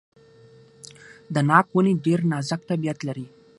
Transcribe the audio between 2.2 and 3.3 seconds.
نازک طبیعت لري.